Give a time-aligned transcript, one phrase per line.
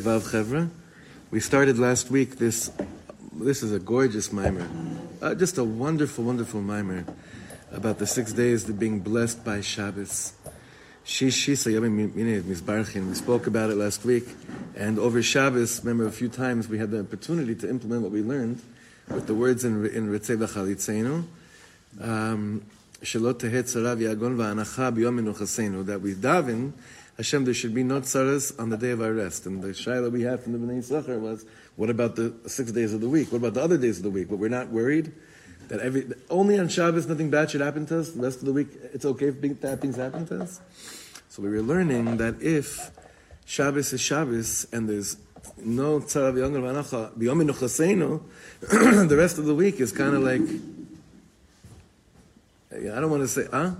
[0.00, 0.70] Vav Chevra.
[1.30, 2.70] We started last week this.
[3.32, 4.68] This is a gorgeous mimer,
[5.22, 7.04] uh, just a wonderful, wonderful mimer
[7.70, 10.32] about the six days of being blessed by Shabbos.
[11.20, 11.66] We spoke
[13.46, 14.28] about it last week,
[14.76, 18.22] and over Shabbos, remember a few times we had the opportunity to implement what we
[18.22, 18.60] learned
[19.08, 21.24] with the words in in Ritzei V'Chalitzenu.
[22.00, 22.62] Um.
[23.02, 23.12] That
[26.02, 26.72] we daven
[27.20, 29.44] Hashem, there should be no tzaras on the day of our rest.
[29.44, 31.44] And the shaila we had from the Bnei Yisachar was,
[31.76, 33.30] what about the six days of the week?
[33.30, 34.30] What about the other days of the week?
[34.30, 35.12] But we're not worried
[35.68, 38.12] that every only on Shabbos nothing bad should happen to us.
[38.12, 40.62] The rest of the week it's okay if bad things happen to us.
[41.28, 42.90] So we were learning that if
[43.44, 45.18] Shabbos is Shabbos and there's
[45.58, 48.22] no tzara v'yongel v'anacha
[49.10, 50.40] the rest of the week is kind of like
[52.72, 53.72] I don't want to say, huh?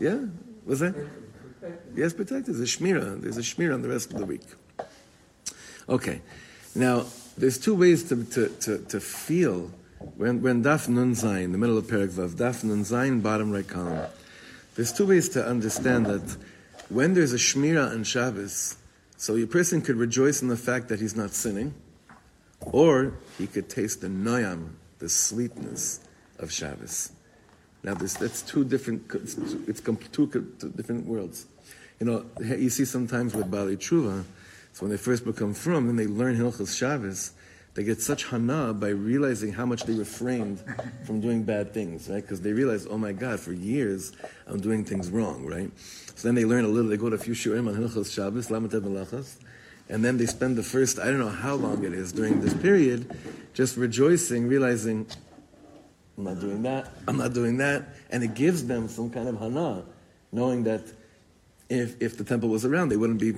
[0.00, 0.24] Yeah,
[0.66, 0.96] was that?
[1.94, 2.54] Yes, protected.
[2.54, 3.20] There's a shmira.
[3.20, 4.42] There's a shmira on the rest of the week.
[5.88, 6.20] Okay.
[6.74, 9.70] Now, there's two ways to, to, to, to feel
[10.16, 13.66] when, when Daf Nun Zayin, the middle of Perak Vav, Daf Nun Zayin, bottom right
[13.66, 14.06] column.
[14.74, 16.36] There's two ways to understand that
[16.88, 18.76] when there's a shmira on Shabbos,
[19.16, 21.74] so a person could rejoice in the fact that he's not sinning,
[22.60, 26.00] or he could taste the noyam, the sweetness
[26.38, 27.12] of Shabbos.
[27.82, 29.36] Now, this, that's two different, it's,
[29.66, 31.46] it's two, two different worlds.
[31.98, 34.24] You know, you see sometimes with Bali Tshuva,
[34.72, 37.32] so when they first become from, then they learn Hilchas Shabbos,
[37.74, 40.62] they get such hana by realizing how much they refrained
[41.04, 42.20] from doing bad things, right?
[42.20, 44.12] Because they realize, oh my God, for years
[44.46, 45.70] I'm doing things wrong, right?
[46.16, 48.48] So then they learn a little, they go to a few shiurim on Hilchas Shabbos,
[48.48, 49.36] Lamatet Melachas,
[49.88, 52.54] and then they spend the first, I don't know how long it is during this
[52.54, 53.16] period,
[53.54, 55.06] just rejoicing, realizing,
[56.20, 57.84] I'm not doing that, I'm not doing that.
[58.10, 59.84] And it gives them some kind of hana,
[60.32, 60.82] knowing that
[61.70, 63.32] if, if the temple was around, they wouldn't be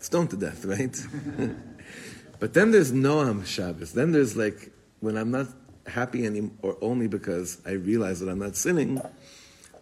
[0.00, 0.96] stoned to death, right?
[2.40, 3.92] but then there's Noam Shabbos.
[3.92, 5.46] Then there's like, when I'm not
[5.86, 9.00] happy anymore, or only because I realize that I'm not sinning,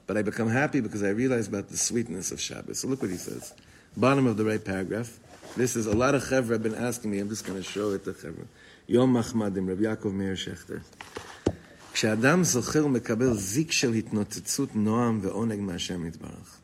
[0.07, 2.81] but I become happy because I realize about the sweetness of Shabbos.
[2.81, 3.55] So look what he says.
[3.97, 5.19] Bottom of the right paragraph.
[5.57, 7.21] This is a lot of chevra have been asking me.
[7.21, 8.47] I'm just going to show it to chevra.
[8.87, 10.83] Yom Machmadim, Rabbi Yaakov Meir Shechter.
[11.98, 16.60] כשאדם זוכר ומקבל זיק של התנוצצות נועם ועונג מהשם יתברך.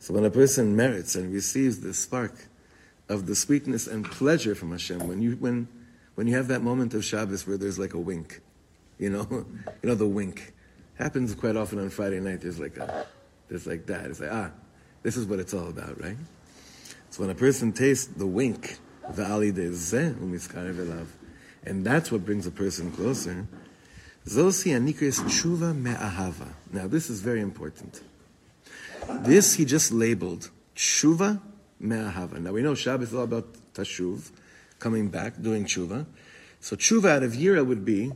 [0.00, 2.34] So when a person merits and receives the spark
[3.08, 5.68] of the sweetness and pleasure from Hashem, when you, when,
[6.16, 8.40] when you have that moment of Shabbos where there's like a wink,
[8.98, 10.54] you know, you know, the wink
[10.94, 12.40] happens quite often on Friday night.
[12.40, 13.06] There's like a,
[13.48, 14.06] there's like that.
[14.06, 14.50] It's like, ah,
[15.02, 16.16] this is what it's all about, right?
[17.10, 18.78] So when a person tastes the wink,
[21.64, 23.46] and that's what brings a person closer,
[24.27, 26.53] Zosi anikris tshuva me'ahava.
[26.73, 28.01] Now, this is very important.
[29.21, 31.39] This he just labeled tshuva
[31.79, 32.37] me'ahava.
[32.39, 34.29] Now, we know Shabbos is all about tashuv,
[34.79, 36.05] coming back, doing tshuva.
[36.59, 38.11] So tshuva out of yira would be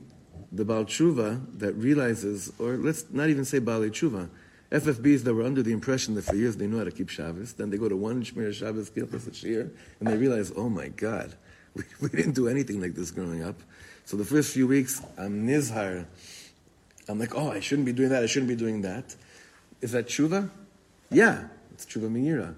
[0.51, 4.29] the Baal tshuva that realizes, or let's not even say Baal tshuva,
[4.69, 7.53] FFBs that were under the impression that for years they knew how to keep Shabbos,
[7.53, 11.35] then they go to one Shmiras Shabbos K'hilchasa Shir, and they realize, oh my God,
[11.73, 13.55] we, we didn't do anything like this growing up.
[14.11, 16.05] So the first few weeks, I'm nizhar.
[17.07, 18.21] I'm like, oh, I shouldn't be doing that.
[18.21, 19.15] I shouldn't be doing that.
[19.79, 20.49] Is that tshuva?
[21.09, 22.55] Yeah, it's tshuva meira.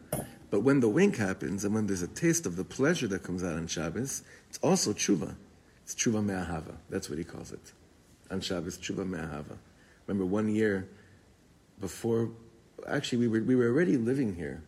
[0.49, 3.43] But when the wink happens and when there's a taste of the pleasure that comes
[3.43, 5.35] out on Shabbos, it's also tshuva.
[5.83, 6.73] It's tshuva me'ahava.
[6.89, 7.71] That's what he calls it.
[8.31, 9.55] On Shabbos, tshuva me'ahava.
[10.07, 10.89] Remember one year
[11.79, 12.31] before,
[12.87, 14.63] actually we were, we were already living here,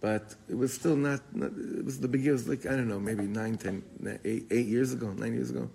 [0.00, 2.86] but it was still not, not it was the beginning, it was like, I don't
[2.86, 3.82] know, maybe nine, ten,
[4.24, 5.68] eight, eight years ago, nine years ago.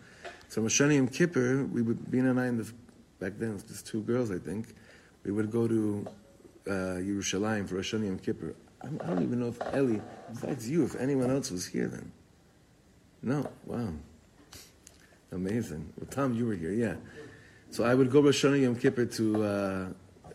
[0.50, 2.74] So Mashani Yom Kippur, we would, Bina and I, the,
[3.20, 4.74] back then, just two girls, I think,
[5.24, 6.08] we would go to
[6.68, 8.56] uh, Yerushalayim for Rosh Yom Kippur.
[8.82, 10.00] I don't even know if Eli,
[10.34, 12.12] besides you, if anyone else was here then.
[13.22, 13.90] No, wow.
[15.32, 15.94] Amazing.
[16.00, 16.96] Well, Tom, you were here, yeah.
[17.70, 19.86] So I would go Rosh Yom Kippur to, uh,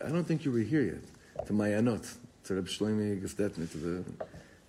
[0.05, 2.09] I don't think you were here yet, to Mayanot,
[2.45, 4.03] to Reb Shlomi Gestetner, to the,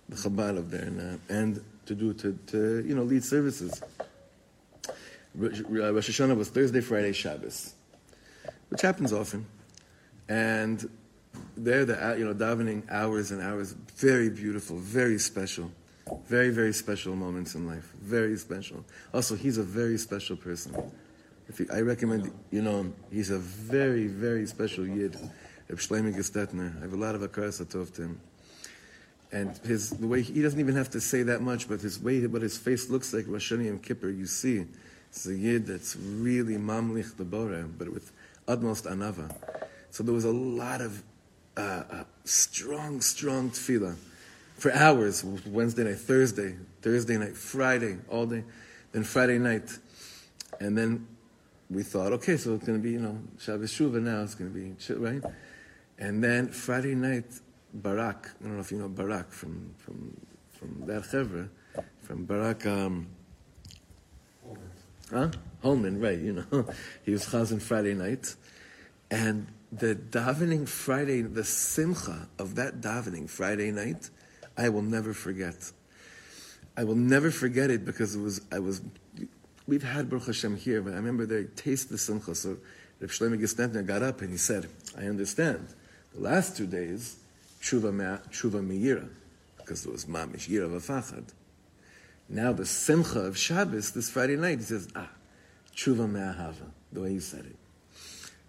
[0.09, 3.81] the Chabad of there, and, uh, and to do, to, to, you know, lead services.
[5.39, 5.49] Uh,
[5.93, 7.75] Rosh Hashanah was Thursday, Friday, Shabbos,
[8.69, 9.45] which happens often.
[10.27, 10.89] And
[11.55, 15.71] there, the you know, davening hours and hours, very beautiful, very special,
[16.25, 18.83] very very special moments in life, very special.
[19.13, 20.75] Also, he's a very special person.
[21.47, 25.17] If you, I recommend you know he's a very very special yid,
[25.69, 26.77] Reb Shlomi Gestetner.
[26.79, 28.21] I have a lot of akaras atov to him.
[29.31, 32.25] And his the way he doesn't even have to say that much, but his way,
[32.25, 34.65] what his face looks like, Rosh Hashanah Kippur, you see
[35.09, 38.11] it's a yid that's really mamlich the bore, but with
[38.47, 39.33] utmost anava.
[39.89, 41.03] So there was a lot of
[41.55, 43.95] uh, uh, strong, strong tefillah
[44.55, 48.43] for hours, Wednesday night, Thursday, Thursday night, Friday, all day,
[48.91, 49.69] then Friday night.
[50.59, 51.07] And then
[51.69, 54.51] we thought, okay, so it's going to be, you know, Shabbos Shuvah now, it's going
[54.51, 55.23] to be, right?
[55.99, 57.25] And then Friday night,
[57.73, 60.15] Barak, I don't know if you know Barak from, from,
[60.51, 61.05] from that
[62.01, 63.07] from Barak, um,
[65.11, 65.31] huh?
[65.63, 66.65] Holman, right, you know.
[67.03, 68.35] he was Chazan Friday night.
[69.09, 74.09] And the davening Friday, the simcha of that davening Friday night,
[74.57, 75.71] I will never forget.
[76.75, 78.81] I will never forget it because it was, I was,
[79.65, 82.35] we've had Baruch Hashem here, but I remember they taste the simcha.
[82.35, 82.57] So
[82.99, 84.67] Reb Shlomo Gestetner got up and he said,
[84.97, 85.67] I understand.
[86.13, 87.17] The last two days,
[87.61, 87.91] tshuva,
[88.29, 89.07] tshuva me'ira,
[89.57, 91.33] because it was mamish yira v'fachad.
[92.29, 95.09] Now the simcha of Shabbos, this Friday night, he says, ah,
[95.75, 97.55] tshuva me'ahava, the way you said it.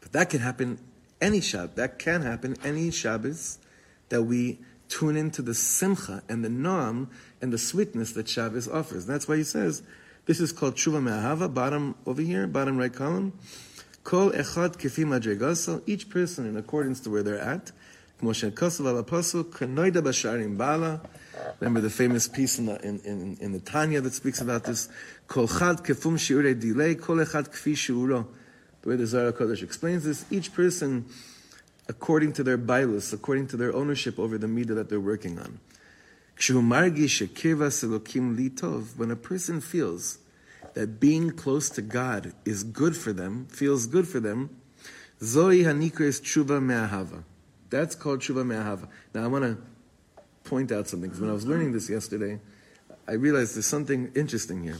[0.01, 0.79] But that can happen
[1.21, 1.75] any Shabbos.
[1.77, 3.59] That can happen any Shabbos
[4.09, 4.59] that we
[4.89, 7.09] tune into the simcha and the noam
[7.41, 9.07] and the sweetness that Shabbos offers.
[9.07, 9.83] That's why he says,
[10.27, 13.33] this is called tshuva me'ahava, bottom over here, bottom right column.
[14.05, 17.73] Kol echad each person in accordance to where they're at.
[18.23, 21.03] Moshe Kosav al Apostle, Kanoida Basharim Bala.
[21.61, 24.88] Remember the famous piece in the, in, in, in the Tanya that speaks about this.
[25.26, 26.19] Kol kefum
[27.00, 28.26] kol.
[28.82, 31.06] The way the Zohar Kodesh explains this, each person,
[31.88, 35.58] according to their bailus, according to their ownership over the midah that they're working on.
[38.96, 40.19] When a person feels
[40.75, 44.50] that being close to God is good for them, feels good for them,
[45.20, 47.25] Zoe hanikres tshuva me'ahava.
[47.70, 48.88] That's called tshuva me'ahava.
[49.12, 49.58] Now I want to
[50.49, 52.41] point out something, because when I was learning this yesterday,
[53.06, 54.79] I realized there's something interesting here.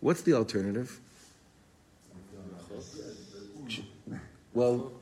[0.00, 1.00] What's the alternative?
[4.54, 4.92] Well,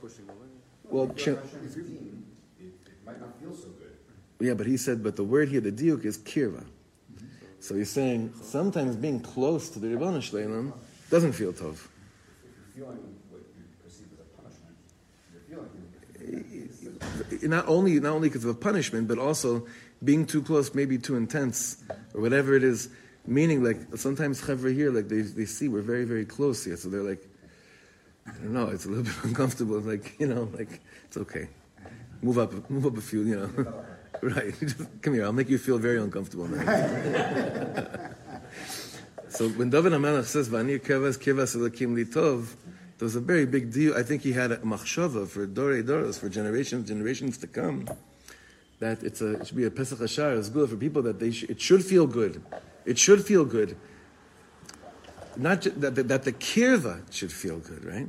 [0.90, 1.14] well,
[4.40, 6.64] yeah, but he said, but the word here, the diuk, is kirva.
[7.58, 10.72] So he's saying sometimes being close to the Ribbon Shleilim
[11.10, 11.76] doesn't feel tov.
[17.42, 19.66] Not only not only because of a punishment, but also
[20.02, 21.82] being too close, maybe too intense,
[22.14, 22.88] or whatever it is.
[23.26, 26.88] Meaning, like sometimes chevra here, like they they see we're very very close here, so
[26.88, 27.26] they're like,
[28.26, 29.78] I don't know, it's a little bit uncomfortable.
[29.80, 31.48] Like you know, like it's okay,
[32.22, 33.84] move up, move up a few, you know.
[34.22, 34.54] Right.
[35.02, 35.24] Come here.
[35.24, 36.46] I'll make you feel very uncomfortable
[39.28, 42.54] so when David HaMelech says, "Vani kevas kevas elakim litov,"
[43.00, 43.96] there was a very big deal.
[43.96, 47.88] I think he had a machshava for dore doros, for generations, generations to come.
[48.78, 51.30] That it's a, it should be a Pesach Hashar, it's good for people that they
[51.30, 52.42] sh- it should feel good.
[52.84, 53.78] It should feel good.
[55.34, 58.08] Not ju- that, that, that the kirva should feel good, right?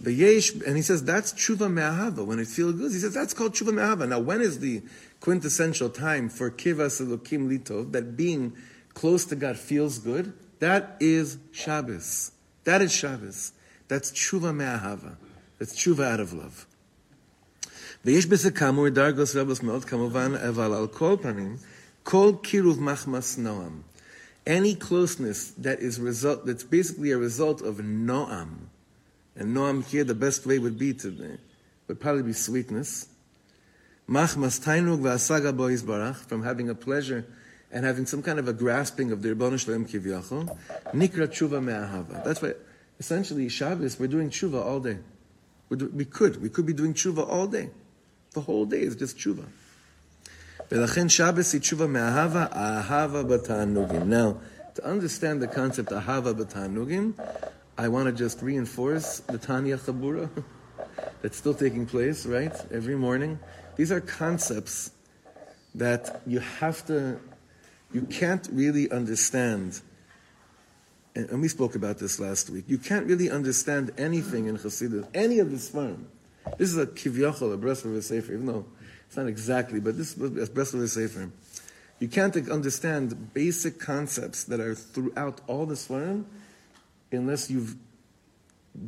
[0.00, 2.26] The yesh, and he says that's tshuva me'ahava.
[2.26, 4.08] When it feels good, he says that's called tshuva me'ahava.
[4.08, 4.82] Now, when is the
[5.20, 8.56] quintessential time for kivas elokim litov, that being
[8.94, 10.32] close to God feels good?
[10.58, 12.32] That is Shabbos.
[12.63, 13.51] That is Shabbos.
[13.87, 15.15] That's tshuva me'ahava.
[15.59, 16.65] That's tshuva out of love.
[18.05, 21.55] ויש בזה כאמור דרגוס רבוס מאוד כמובן, אבל על כל פנים,
[22.03, 23.83] כל קירוב מחמס noam.
[24.45, 28.67] Any closeness that is result, that's basically a result of noam,
[29.35, 31.37] and Noam here, the best way would be to,
[31.87, 33.07] would probably be sweetness.
[34.07, 37.25] Machmas tainug v'asaga bo barach, from having a pleasure
[37.71, 40.57] and having some kind of a grasping of the Ribbon Shalom Kivyachol.
[40.93, 42.23] Nikra tshuva me'ahava.
[42.23, 42.53] That's why,
[42.99, 44.99] essentially, Shabbos, we're doing tshuva all day.
[45.75, 46.41] Do, we could.
[46.41, 47.71] We could be doing tshuva all day.
[48.31, 49.45] The whole day is just tshuva.
[50.69, 54.05] ולכן Shabbos היא tshuva me'ahava, ahava b'ta'anugim.
[54.05, 54.39] Now,
[54.75, 57.13] to understand the concept ahava b'ta'anugim,
[57.77, 60.29] I want to just reinforce the Tanya Chabura
[61.21, 62.53] that's still taking place, right?
[62.71, 63.39] Every morning.
[63.75, 64.91] These are concepts
[65.73, 67.19] that you have to,
[67.92, 69.80] you can't really understand.
[71.14, 72.64] And, and we spoke about this last week.
[72.68, 76.08] You can't really understand anything in Chassidus, any of this form.
[76.56, 78.64] This is a kivyachol, a Breslover Sefer, even though
[79.06, 81.30] it's not exactly, but this is a Breslover Sefer.
[81.98, 86.24] You can't understand basic concepts that are throughout all the Svarim
[87.10, 87.74] unless you've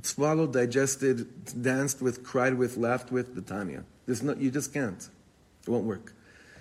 [0.03, 1.27] swallowed, digested,
[1.63, 3.85] danced with, cried with, laughed with the Tanya.
[4.07, 5.09] There's no, you just can't.
[5.67, 6.13] It won't work.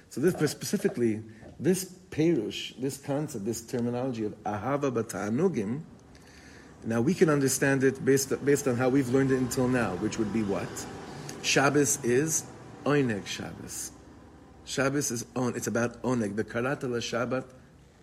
[0.10, 1.22] So this specifically,
[1.60, 5.82] this perush, this concept, this terminology of ahava b'ta'anugim,
[6.86, 10.18] now we can understand it based, based on how we've learned it until now, which
[10.18, 10.70] would be what?
[11.42, 12.46] Shabbos is
[12.86, 13.92] oneg Shabbos.
[14.66, 15.56] Shabbos is on.
[15.56, 16.36] It's about oneg.
[16.36, 17.46] The karata la Shabbat,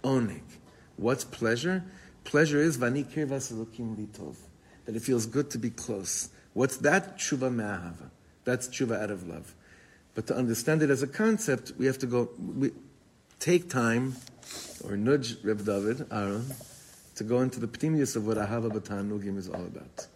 [0.02, 0.42] oneg.
[0.96, 1.84] What's pleasure?
[2.24, 4.36] Pleasure is vani kirvas litov.
[4.84, 6.28] That it feels good to be close.
[6.52, 7.18] What's that?
[7.18, 8.10] Tshuva me'ahava.
[8.44, 9.54] That's tshuva out of love.
[10.14, 12.70] But to understand it as a concept, we have to go, we,
[13.38, 14.16] take time,
[14.84, 16.46] or nudge Reb David, Aaron,
[17.16, 20.06] to go into the ptimius of what Ahava Batanugim is all about.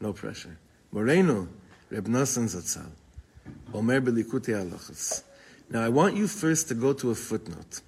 [0.00, 0.58] No pressure.
[0.92, 1.48] Moreno,
[1.90, 2.90] Reb Nassan Zatzal,
[3.74, 5.22] Omer Belikute Alachas.
[5.70, 7.80] Now I want you first to go to a footnote.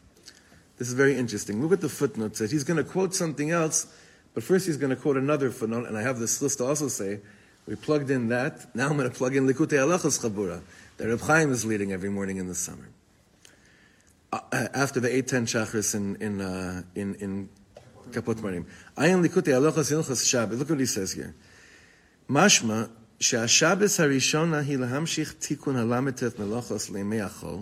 [0.77, 1.63] This is very interesting.
[1.63, 2.37] Look at the footnote.
[2.37, 3.87] Says he's going to quote something else,
[4.35, 6.89] but first he's going to quote another footnote, and I have this list to also
[6.89, 7.21] say,
[7.67, 8.75] we plugged in that.
[8.75, 10.63] Now I'm going to plug in Likutei Halachas Chabura
[10.97, 12.89] that Reb Chaim is leading every morning in the summer.
[14.32, 17.50] Uh, after the 810 Shachris in, in, uh, in, in
[18.10, 18.66] Kapot Marim.
[18.98, 20.58] Ayin Likutei Alachas Ilchas Shabbat.
[20.58, 21.36] Look what he says here.
[22.28, 22.90] Mashma,
[23.20, 27.60] שהשבס הראשונה היא להמשיך תיקון הל"ט מלאכos לימי החול,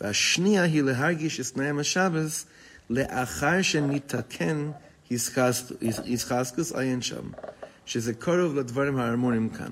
[0.00, 2.46] והשנייה היא להרגיש את תנאי השבס
[2.90, 4.70] לאחר שניתקן
[5.10, 7.30] ישחסקוס עין שם,
[7.86, 9.70] שזה קרוב לדברים הארמונים כאן.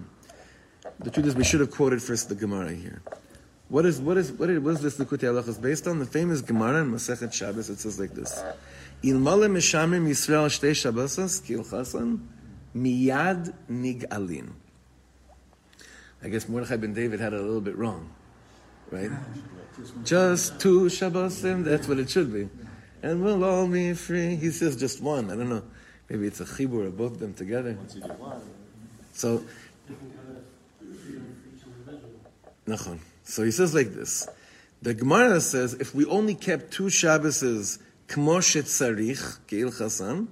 [1.02, 3.02] The truth is, we should have quoted first the Gemara here.
[3.69, 6.00] What is what is what is, what is this Likutei Halachas based on?
[6.00, 7.69] The famous Gemara in Masechet Shabbos.
[7.69, 8.41] It says like this:
[9.03, 12.19] Ilmale mishamrim Yisrael shtei Shabbosas kil chasan
[12.75, 14.51] miyad nigalin.
[16.24, 18.09] I guess Mordechai ben David had it a little bit wrong,
[18.89, 19.12] right?
[20.03, 22.50] Just two Shabbosim, that's what it should be.
[23.03, 24.36] And we'll all be free.
[24.36, 25.29] He says just one.
[25.29, 25.62] I don't know.
[26.09, 27.77] Maybe it's a chibur of both of them together.
[29.13, 29.43] So,
[32.65, 33.00] Nachon.
[33.27, 34.27] So he says like this.
[34.81, 40.27] The Gemara says if we only kept two Shabboses, kmoshet sarich, geil chasan,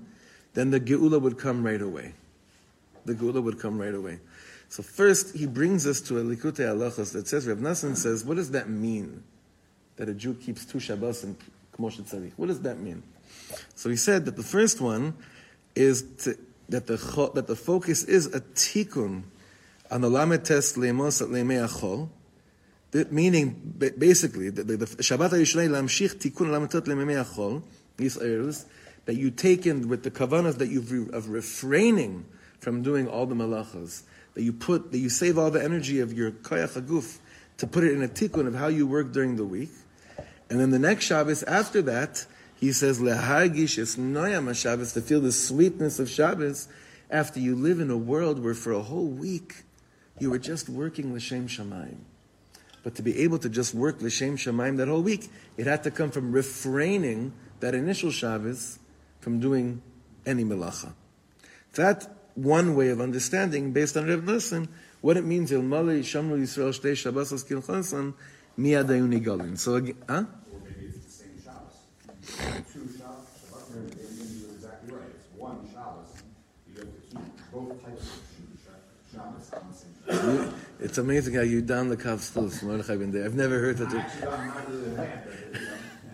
[0.54, 2.14] then the Geula would come right away.
[3.04, 4.20] The Geula would come right away.
[4.70, 8.38] So first, he brings us to a Likutei Halachos that says, Rav Nassan says, what
[8.38, 9.24] does that mean?
[9.98, 11.36] That a Jew keeps two Shabbos and
[11.78, 12.32] Kmoshe Tzarich.
[12.38, 13.04] What does that mean?
[13.76, 15.16] So he said that the first one
[15.76, 16.38] is to,
[16.70, 19.24] that the that the focus is a tikkun
[19.92, 22.10] on the lamed test leimos at leimei achol,
[23.12, 27.62] meaning basically the, Shabbat Yisrael lamshich tikkun lamed test leimei achol,
[29.06, 32.26] that you take in with the kavanas that you've of refraining
[32.60, 36.14] from doing all the malachas that you put, that you save all the energy of
[36.14, 37.20] your koyach haguf
[37.58, 39.72] to put it in a tikkun of how you work during the week.
[40.50, 42.26] And then the next Shabbos after that,
[42.56, 46.68] he says, lehargish es noyam Shabbos, to feel the sweetness of Shabbos
[47.10, 49.64] after you live in a world where for a whole week
[50.20, 51.98] you were just working l'shem shamayim.
[52.86, 55.92] But to be able to just work l'shem shamayim that whole week, it had to
[55.92, 58.78] come from refraining that initial Shabbos
[59.22, 59.82] from doing
[60.24, 60.94] any melacha.
[61.74, 64.68] That one way of understanding, based on Rev Nassan,
[65.02, 68.14] what it means, Il Mali Shamru Yisrael Shtei Shabbos Askil Chansan,
[68.56, 69.58] Miyad Ayuni Galin.
[69.58, 70.26] So, again, huh?
[77.52, 78.55] Both types of
[80.80, 83.94] It's amazing how you down the Kav Mordechai Ben I've never heard that.
[83.94, 85.68] Actually, I'm not really a fan, but, you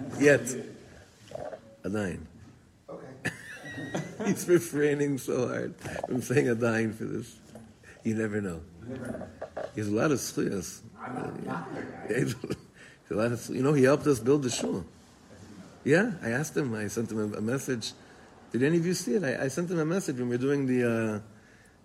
[0.09, 0.19] know.
[0.19, 0.41] Yet.
[1.83, 2.19] Adain.
[2.89, 3.35] Okay.
[4.25, 5.75] He's refraining so hard
[6.07, 7.35] from saying a dying for this.
[8.03, 8.61] You never know.
[9.75, 10.81] He has a lot of schlias.
[10.99, 12.13] I'm not, not the guy.
[12.13, 12.35] He has
[13.09, 14.85] a lot of, you know, he helped us build the shul.
[15.83, 16.73] Yeah, I asked him.
[16.75, 17.93] I sent him a, a message.
[18.51, 19.23] Did any of you see it?
[19.23, 21.19] I, I sent him a message when we were doing the uh,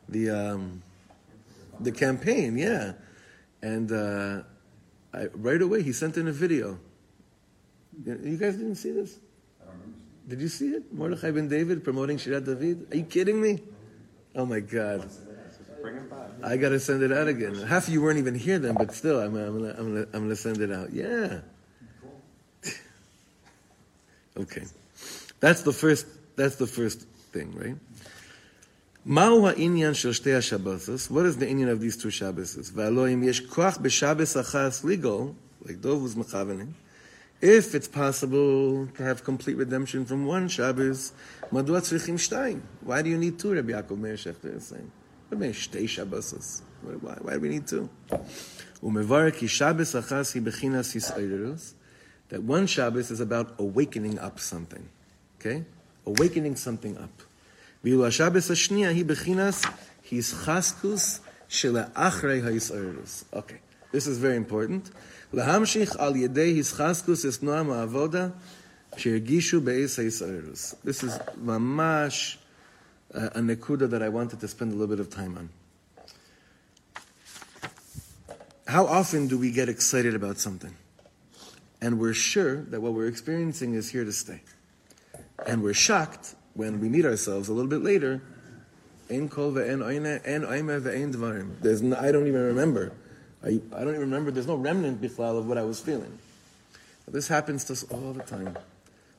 [0.08, 0.82] the um,
[1.80, 2.56] the campaign.
[2.56, 2.92] Yeah,
[3.62, 4.42] and uh,
[5.12, 6.78] I, right away he sent in a video.
[8.04, 9.18] You guys didn't see this?
[10.28, 10.92] Did you see it?
[10.92, 12.92] Mordechai ben David promoting Shirat David?
[12.92, 13.60] Are you kidding me?
[14.34, 15.08] Oh my God.
[16.42, 17.54] I got to send it out again.
[17.54, 20.22] Half of you weren't even here then, but still, I'm, I'm gonna, I'm gonna, I'm
[20.24, 20.92] gonna send it out.
[20.92, 21.40] Yeah.
[24.36, 24.64] okay.
[25.40, 26.06] That's the first,
[26.36, 27.02] that's the first
[27.32, 27.76] thing, right?
[29.08, 31.00] מהו העניין של שתי השבתות?
[31.10, 32.70] What is the inyan of these two Shabbos?
[32.74, 35.32] והלא אם יש כוח בשבס אחס legal,
[35.64, 36.72] like דובוס מכוונים,
[37.42, 41.12] if it's possible to have complete redemption from one Shabbos,
[41.52, 42.60] מדוע צריכים שתיים?
[42.86, 45.32] Why do you need two, רבי יעקב מאיר שכטר is saying?
[45.32, 46.60] What means שתי שבתות?
[46.84, 48.14] Why, why do we need two?
[48.82, 51.74] ומברר כי שבס אחס היא בחינס ישראלוס,
[52.30, 54.84] that one Shabbos is about awakening up something,
[55.38, 55.64] okay?
[56.06, 57.25] Awakening something up.
[57.85, 59.61] ואילו השבס השנייה היא בחינס
[60.11, 63.23] היסחסקוס שלאחרי היסעיררוס.
[63.33, 64.89] Okay, this is very important.
[65.33, 68.27] להמשיך על ידי היסחסקוס אסנועם העבודה
[68.97, 70.75] שהרגישו בעץ היסעיררוס.
[70.85, 72.37] This is ממש
[73.11, 75.49] uh, a nekuda that I wanted to spend a little bit of time on.
[78.67, 80.73] How often do we get excited about something?
[81.81, 84.41] And we're sure that what we're experiencing is here to stay.
[85.45, 88.20] And we're shocked when we meet ourselves a little bit later.
[89.08, 89.22] There's
[91.82, 92.92] no, I don't even remember
[93.46, 96.18] I, I don't even remember, there's no remnant bichlal of what I was feeling.
[97.06, 98.58] This happens to us all the time.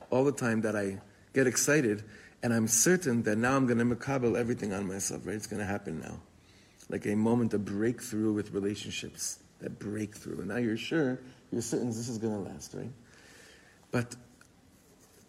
[0.09, 0.99] All the time that I
[1.33, 2.03] get excited
[2.43, 5.35] and I'm certain that now I'm going to makabel everything on myself, right?
[5.35, 6.19] It's going to happen now.
[6.89, 10.39] Like a moment of breakthrough with relationships, that breakthrough.
[10.39, 11.19] And now you're sure,
[11.51, 12.91] you're certain this is going to last, right?
[13.91, 14.15] But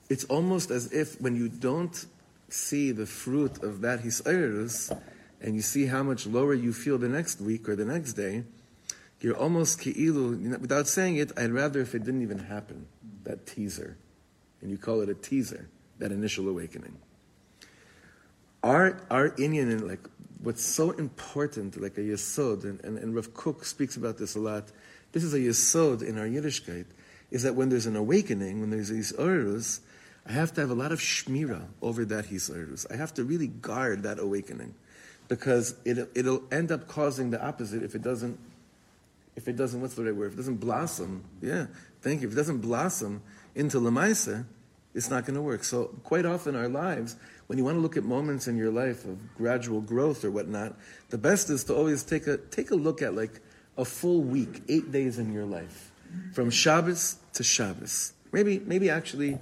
[0.09, 2.07] it's almost as if when you don't
[2.49, 4.97] see the fruit of that hisayrus,
[5.41, 8.45] and you see how much lower you feel the next week or the next day,
[9.21, 12.87] you're almost ki'ilu, without saying it, I'd rather if it didn't even happen,
[13.25, 13.97] that teaser.
[14.61, 16.97] And you call it a teaser, that initial awakening.
[18.63, 20.09] Our, our inyan, like,
[20.43, 24.41] what's so important, like a yesod, and, and, and Rav Kook speaks about this a
[24.41, 24.71] lot,
[25.13, 26.87] this is a yesod in our Yiddishkeit,
[27.31, 29.81] is that when there's an awakening, when there's these urus,
[30.29, 32.87] I have to have a lot of shmira over that hisarus.
[32.93, 34.75] I have to really guard that awakening,
[35.29, 38.39] because it, it'll end up causing the opposite if it doesn't.
[39.37, 40.27] If it doesn't, what's the right word?
[40.27, 41.67] If it doesn't blossom, yeah,
[42.03, 42.27] thank you.
[42.27, 43.23] If it doesn't blossom
[43.55, 44.45] into lemaisa,
[44.95, 45.63] it's not going to work.
[45.63, 47.15] So quite often our lives,
[47.47, 50.75] when you want to look at moments in your life of gradual growth or whatnot,
[51.11, 53.41] the best is to always take a take a look at like
[53.77, 55.93] a full week, eight days in your life,
[56.33, 58.13] from Shabbos to Shabbos.
[58.33, 59.39] Maybe maybe actually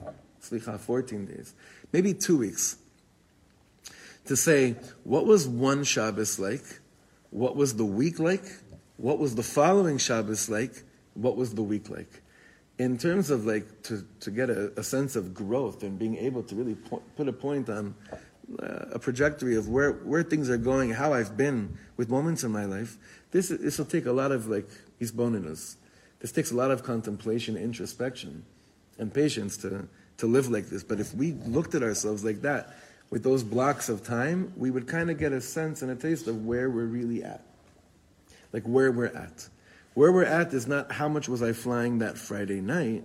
[0.50, 1.54] slicha, 14 days,
[1.92, 2.76] maybe two weeks,
[4.26, 6.80] to say, what was one Shabbos like?
[7.30, 8.44] What was the week like?
[8.96, 10.82] What was the following Shabbos like?
[11.14, 12.22] What was the week like?
[12.78, 16.42] In terms of like, to, to get a, a sense of growth and being able
[16.42, 17.94] to really po- put a point on
[18.62, 22.52] uh, a trajectory of where, where things are going, how I've been with moments in
[22.52, 22.98] my life,
[23.30, 24.68] this, this will take a lot of like,
[25.00, 25.76] hisboninus.
[26.20, 28.44] This takes a lot of contemplation, introspection,
[28.98, 29.88] and patience to,
[30.18, 30.82] to live like this.
[30.82, 32.76] But if we looked at ourselves like that,
[33.10, 36.26] with those blocks of time, we would kind of get a sense and a taste
[36.26, 37.42] of where we're really at.
[38.52, 39.48] Like where we're at.
[39.94, 43.04] Where we're at is not how much was I flying that Friday night.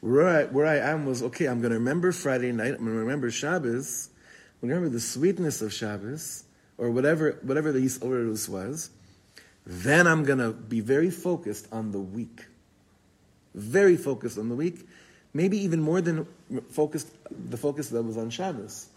[0.00, 2.92] Where I, where I am was, okay, I'm going to remember Friday night, I'm going
[2.92, 4.08] to remember Shabbos,
[4.62, 6.44] I'm going to remember the sweetness of Shabbos,
[6.78, 8.90] or whatever, whatever the Yisraelus was.
[9.66, 12.46] Then I'm going to be very focused on the week.
[13.54, 14.86] Very focused on the week
[15.32, 16.26] maybe even more than
[16.70, 18.88] focused, the focus that was on Shabbos.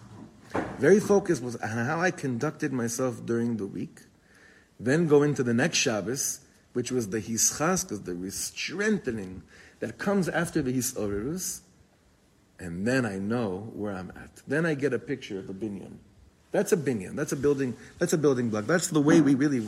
[0.77, 4.01] Very focused was on how I conducted myself during the week.
[4.79, 6.39] Then go into the next Shabbos,
[6.73, 9.43] which was the hischaskas, the strengthening
[9.79, 11.61] that comes after the hisorerus,
[12.59, 14.41] and then I know where I'm at.
[14.47, 15.97] Then I get a picture of the binyan.
[16.51, 17.15] That's a binyan.
[17.15, 17.75] That's a building.
[17.99, 18.65] That's a building block.
[18.65, 19.67] That's the way we really,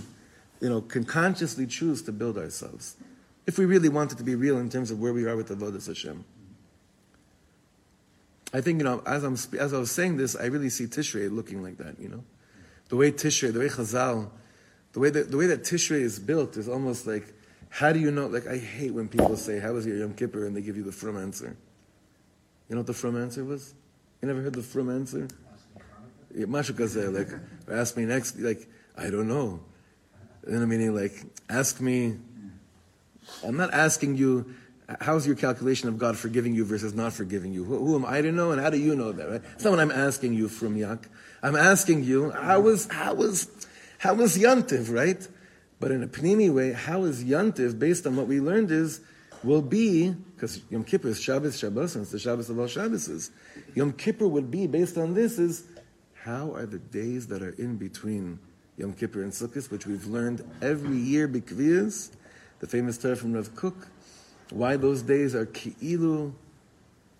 [0.61, 2.95] you know, can consciously choose to build ourselves,
[3.47, 5.47] if we really want it to be real in terms of where we are with
[5.47, 6.23] the Avodas Hashem.
[8.55, 11.29] I think, you know, as, I'm, as I was saying this, I really see Tishrei
[11.29, 12.23] looking like that, you know?
[12.87, 14.29] The way Tishrei, the way Chazal,
[14.93, 17.33] the way that, the way that Tishrei is built is almost like,
[17.69, 18.27] how do you know?
[18.27, 20.45] Like, I hate when people say, how was your Yom Kippur?
[20.45, 21.57] And they give you the from answer.
[22.69, 23.73] You know what the from answer was?
[24.21, 25.27] You never heard the from answer?
[26.33, 27.27] Yeah, Mashu like,
[27.77, 29.59] ask me next, like, I don't know.
[30.47, 32.19] You know, meaning, like, ask me,
[33.45, 34.55] I'm not asking you,
[35.01, 37.63] how's your calculation of God forgiving you versus not forgiving you?
[37.63, 39.29] Who, who, am I to know, and how do you know that?
[39.29, 39.41] Right?
[39.53, 41.07] It's not what I'm asking you from Yak.
[41.41, 43.49] I'm asking you how was how was
[43.99, 45.27] how was Yantiv, right?
[45.79, 49.01] But in a pnimi way, how is Yantiv based on what we learned is
[49.43, 53.31] will be because Yom Kippur is Shabbos Shabbos and it's the Shabbos of all Shabbos.
[53.73, 55.63] Yom Kippur would be based on this is
[56.13, 58.39] how are the days that are in between
[58.77, 62.11] Yom Kippur and Sukkot, which we've learned every year b'kviyas,
[62.59, 63.87] the famous Torah from Rav Kook,
[64.55, 66.33] why those days are ki'ilu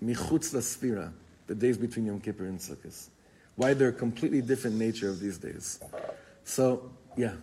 [0.02, 1.12] michutz lasfira,
[1.48, 3.10] the days between Yom Kippur and Sukkot.
[3.58, 5.80] Why they're a completely different nature of these days.
[6.46, 7.34] So, yeah.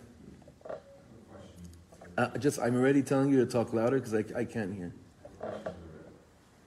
[2.17, 4.93] Uh, just, I'm already telling you to talk louder because I, I can't hear.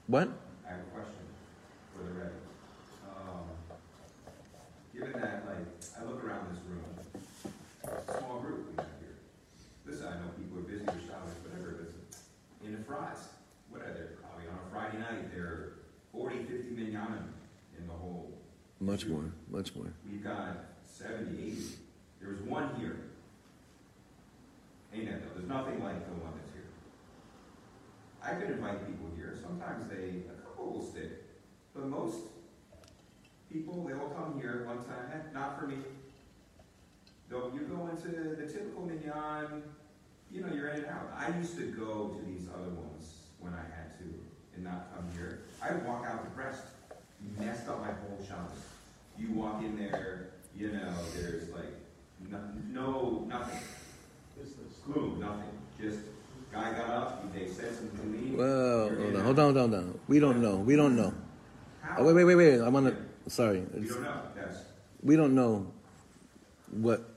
[0.06, 0.28] What?
[0.64, 1.26] I have a question
[1.96, 2.30] for the Rebbe.
[3.10, 3.46] Um,
[4.94, 5.66] given that, like,
[5.98, 6.84] I look around this room,
[8.20, 9.16] small group we have here.
[9.84, 12.22] Listen, I know people are busy with Shabbos, whatever it is.
[12.66, 13.18] In the fries,
[13.70, 14.18] what are there?
[14.20, 15.72] Probably on a Friday night, there are
[16.12, 17.30] 40, 50 minyanim
[17.78, 18.32] in the whole.
[18.96, 19.92] Much more, much more.
[20.10, 20.56] We've got
[20.86, 21.62] 70, 80.
[22.18, 22.96] There was one here.
[24.94, 25.34] Ain't that though?
[25.36, 26.64] There's nothing like the one that's here.
[28.24, 29.36] I could invite people here.
[29.38, 31.12] Sometimes they, a couple will stick.
[31.74, 32.16] But most
[33.52, 35.12] people, they all come here one time.
[35.12, 35.76] Eh, not for me.
[37.28, 39.62] Though you go into the typical minyan,
[40.32, 41.12] you know, you're in and out.
[41.14, 44.04] I used to go to these other ones when I had to
[44.54, 45.42] and not come here.
[45.62, 46.64] I would walk out depressed.
[47.38, 48.75] Messed up my whole Shabbos
[49.18, 51.74] you walk in there, you know, there's like
[52.30, 52.38] no,
[52.70, 53.60] no nothing.
[54.86, 55.50] Gloom, nothing.
[55.80, 55.98] Just
[56.52, 58.36] guy got up, they said something to me.
[58.36, 60.00] Well, hold on, hold on, hold on, hold on.
[60.06, 60.56] We don't know.
[60.56, 61.12] We don't know.
[61.82, 61.96] How?
[61.98, 62.60] Oh, wait, wait, wait, wait.
[62.60, 63.30] I want to.
[63.30, 63.64] Sorry.
[63.74, 64.22] We don't know.
[64.36, 64.62] Yes.
[65.02, 65.66] We don't know
[66.70, 67.10] what,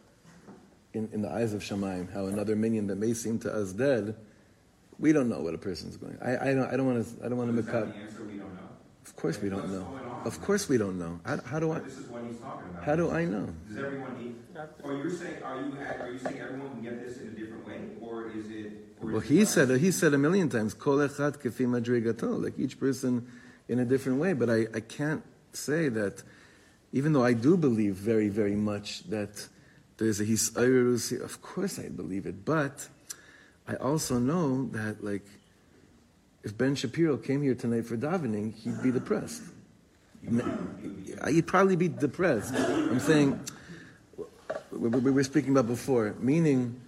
[0.93, 4.15] in, in the eyes of Shemaim, how another minyan that may seem to us dead,
[4.97, 6.17] we don't know what a person's going.
[6.23, 6.73] I, I don't.
[6.73, 7.25] I don't want to.
[7.25, 7.87] I don't want to make up.
[9.05, 10.08] Of course, we don't know.
[10.25, 11.19] Of course we don't know.
[11.25, 11.79] How, how do I?
[11.79, 12.83] This is what he's talking about.
[12.83, 13.47] How do I know?
[13.67, 14.35] Does everyone need,
[14.83, 17.65] or you're saying, are you, are you saying everyone can get this in a different
[17.65, 18.73] way, or is it?
[19.01, 22.41] or Well, is he it- said he said a million times, "Kol echad kefi madrigato,"
[22.43, 23.27] like each person
[23.69, 24.33] in a different way.
[24.33, 26.21] But I, I can't say that,
[26.91, 29.47] even though I do believe very very much that
[29.97, 31.11] there's a hisayrus.
[31.21, 32.87] Of course, I believe it, but
[33.67, 35.25] I also know that like
[36.43, 39.43] if Ben Shapiro came here tonight for davening, he'd be depressed.
[41.27, 42.53] He'd probably be depressed.
[42.53, 43.39] I'm saying
[44.71, 46.81] we we were speaking about before, meaning.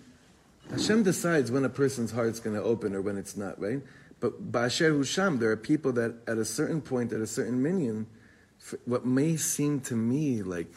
[0.69, 3.81] Hashem decides when a person's heart's going to open or when it's not, right?
[4.21, 8.07] But Ba'asher Husham, there are people that at a certain point, at a certain minyan,
[8.85, 10.73] what may seem to me like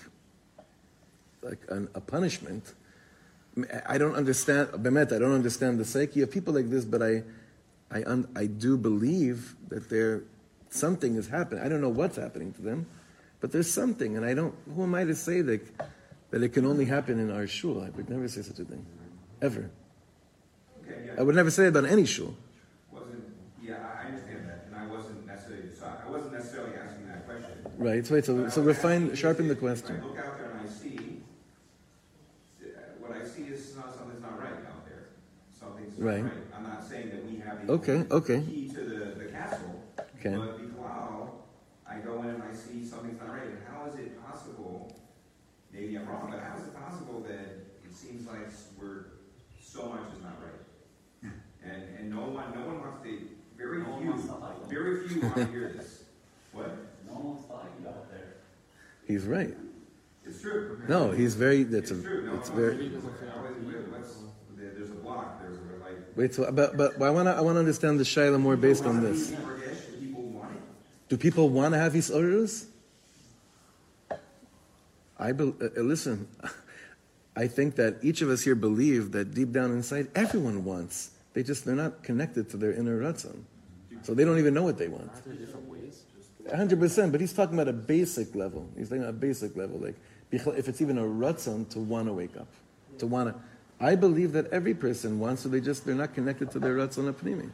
[1.45, 2.75] like an, a punishment,
[3.87, 7.23] I don't understand, Bemet, I don't understand the psyche of people like this, but I,
[7.91, 10.23] I, un, I do believe that there,
[10.75, 11.65] something is happening.
[11.65, 12.87] I don't know what's happening to them,
[13.41, 15.61] but there's something, and I don't, who am I to say that,
[16.31, 17.83] that it can only happen in our shul?
[17.83, 18.85] I would never say such a thing,
[19.41, 19.71] ever.
[20.83, 21.13] Okay, yeah.
[21.19, 22.35] I would never say it about any shul.
[22.93, 23.25] Wasn't,
[23.63, 27.51] yeah, I understand that, and I wasn't necessarily, so I wasn't necessarily asking that question.
[27.79, 30.01] Right, so, wait, so, so refine, sharpen the question.
[30.01, 31.23] I look out there and I see,
[32.63, 32.67] uh,
[32.99, 35.09] what I see is not, something's not right out there.
[35.59, 36.23] Something's not Right.
[36.25, 36.33] right.
[36.57, 38.43] I'm not saying that we have the Okay, okay.
[38.43, 39.83] key to the, the castle.
[40.19, 40.37] Okay.
[40.37, 41.29] But Biklal,
[41.89, 43.47] I go in and I see something's not right.
[43.49, 44.97] And how is it possible,
[45.73, 47.41] maybe I'm wrong, but how is it possible that
[47.85, 48.49] it seems like
[48.81, 49.07] we're,
[49.61, 51.33] so much is not right?
[51.63, 53.19] And, and no one, no one wants to,
[53.57, 56.03] very No few, wants to like very few want to hear this.
[56.53, 56.71] What?
[57.07, 58.35] No one's talking about there.
[59.07, 59.55] He's right.
[60.25, 60.81] It's true.
[60.89, 62.27] No, he's very, that's It's a, true.
[62.27, 64.15] No, it's no, very, it's- what's-
[64.57, 65.99] there- There's a block, there's a, like.
[66.17, 69.03] wait, so, but, but I want to I wanna understand the Shaila more based on
[69.03, 69.31] this.
[70.01, 70.63] People want it.
[71.09, 72.67] Do people want to have his orus?
[75.19, 76.27] I bel uh, uh, listen.
[77.37, 81.11] I think that each of us here believe that deep down inside, everyone wants.
[81.35, 83.43] They just they're not connected to their inner ratzon,
[84.03, 85.11] so they don't even know what they want.
[85.11, 86.03] Are there different ways?
[86.55, 87.13] hundred percent.
[87.13, 88.69] But he's talking about a basic level.
[88.77, 89.97] He's talking about a basic level, like
[90.31, 92.49] if it's even a ratzon to want to wake up,
[92.99, 93.41] to want to.
[93.85, 97.13] I believe that every person wants, so they just they're not connected to their ratzon
[97.13, 97.51] apnimi.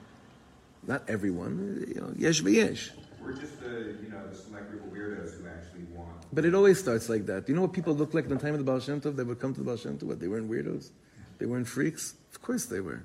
[0.87, 2.91] Not everyone, you know, yesh v'yesh.
[3.23, 6.25] We're just the, you know, the select group of weirdos who actually want.
[6.33, 7.49] But it always starts like that.
[7.49, 9.17] You know what people look like in the time of the Baal Shem Tov?
[9.17, 10.05] They would come to the Baal Shem Tov.
[10.05, 10.21] What?
[10.21, 10.91] They weren't weirdos?
[11.39, 12.15] They weren't freaks?
[12.33, 13.05] Of course they were.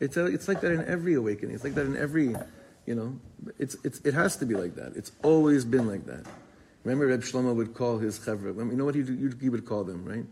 [0.00, 1.54] It's, a, it's like that in every awakening.
[1.54, 2.34] It's like that in every,
[2.86, 3.18] you know,
[3.58, 4.96] it's, it's, it has to be like that.
[4.96, 6.24] It's always been like that.
[6.84, 9.02] Remember Reb Shlomo would call his chevra, you know what he,
[9.40, 10.24] he would call them, right?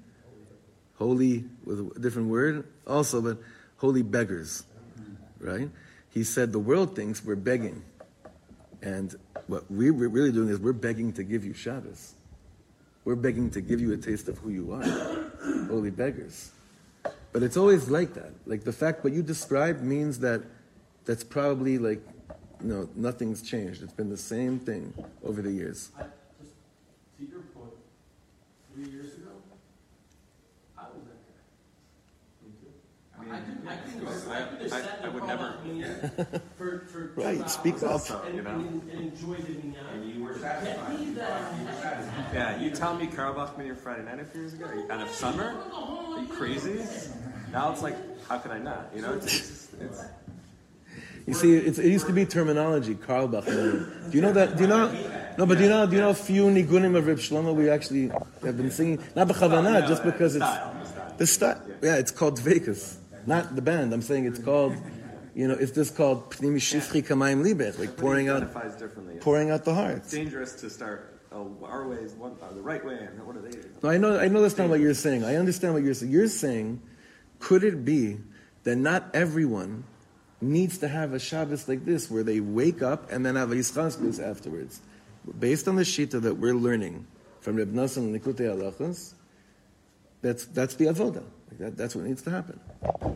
[0.94, 3.38] Holy, with a different word also, but
[3.76, 4.64] holy beggars,
[5.38, 5.68] right?
[6.10, 7.84] He said the world thinks we're begging.
[8.82, 9.14] And
[9.46, 12.14] what we- we're really doing is we're begging to give you Shabbos.
[13.04, 15.66] We're begging to give you a taste of who you are.
[15.68, 16.50] Holy beggars.
[17.32, 18.32] But it's always like that.
[18.46, 20.42] Like the fact what you described means that
[21.04, 22.00] that's probably like,
[22.62, 23.82] you know, nothing's changed.
[23.82, 24.92] It's been the same thing
[25.24, 25.90] over the years.
[25.98, 26.02] I
[26.40, 26.54] just
[27.18, 27.72] to your point,
[28.74, 29.30] three years ago,
[30.76, 32.46] I was that guy.
[32.46, 32.72] Me too.
[33.18, 36.40] I mean, I could, I could, yeah, have- I I- I would never- Carlyle meeting
[36.56, 38.02] for, for Right, speak up.
[38.26, 38.50] and, You know?
[38.50, 40.98] and, and enjoyed it in And you were satisfied.
[41.00, 41.20] You were
[41.82, 42.24] satisfied.
[42.34, 45.08] Yeah, you tell me Karl Bachman your Friday night a few years ago, and of
[45.10, 45.54] summer?
[45.72, 46.84] Are you crazy?
[47.52, 47.96] Now it's like,
[48.28, 48.90] how could I not?
[48.94, 50.00] You know, it's, it's, it's
[51.26, 54.10] You see, it's, it used to be terminology, Karl Bachman.
[54.10, 54.56] Do you know that?
[54.56, 54.90] Do you know?
[55.38, 55.86] No, but do you know?
[55.86, 58.08] Do you know a few nigunim of Reb Shlomo we actually
[58.42, 58.98] have been singing?
[59.14, 60.44] Not b'chavana, just because it's
[61.16, 61.60] the style.
[61.82, 63.92] Yeah, it's called Dvekas, not the band.
[63.92, 64.76] I'm saying it's called,
[65.34, 66.58] you know, it's just called Pnimi
[67.02, 68.42] Kamayim Libech, like pouring out,
[69.20, 69.98] pouring out the heart.
[69.98, 73.36] It's dangerous to start, oh, our way is one, uh, the right way, and what
[73.36, 73.58] are they?
[73.82, 75.24] No, I know, I know that's not what you're saying.
[75.24, 76.12] I understand what you're saying.
[76.12, 76.82] You're saying,
[77.38, 78.18] could it be
[78.64, 79.84] that not everyone
[80.40, 83.56] needs to have a Shabbos like this, where they wake up and then have a
[83.56, 84.80] Yischaskus afterwards?
[85.38, 87.06] Based on the Shita that we're learning
[87.40, 89.12] from Reb Nassan and Likutei Halachas,
[90.22, 91.24] that's, that's the Avoda.
[91.50, 92.60] Like that, that's what needs to happen.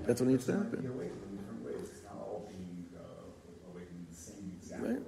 [0.06, 0.80] That's what needs to happen.
[0.82, 1.90] You're awakened in different ways.
[1.90, 5.02] It's not all being uh, awakened in the same exact Right.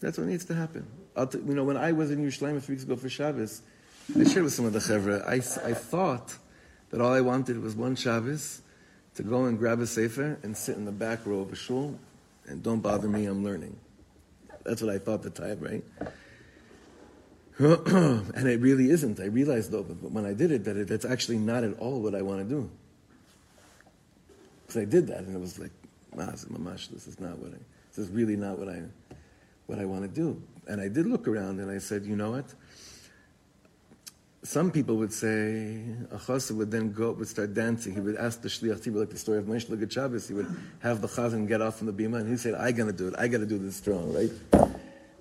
[0.00, 0.86] That's what needs to happen.
[1.16, 3.62] I'll t- you know, when I was in Yerushalayim a few weeks ago for Shabbos,
[4.18, 5.26] I shared with some of the chevra.
[5.26, 5.36] I,
[5.68, 6.36] I thought
[6.90, 8.62] that all I wanted was one Shabbos
[9.14, 11.98] to go and grab a sefer and sit in the back row of a shul
[12.46, 13.76] and don't bother me, I'm learning.
[14.64, 15.84] That's what I thought at the time, right?
[17.58, 19.18] and it really isn't.
[19.18, 22.02] I realized though, but when I did it, that it, that's actually not at all
[22.02, 22.70] what I want to do.
[24.66, 25.70] Because I did that, and it was like,
[26.14, 27.58] mamash, this is not what I,
[27.94, 28.82] this is really not what I,
[29.66, 30.42] what I want to do.
[30.66, 32.52] And I did look around, and I said, you know what?
[34.42, 37.94] Some people would say a chassid would then go would start dancing.
[37.94, 40.28] He would ask the shliach tzibur, like the story of Moshe Shabbos.
[40.28, 42.92] He would have the chazan get off from the bima, and he said, "I gotta
[42.92, 43.14] do it.
[43.18, 44.30] I gotta do this strong, right?"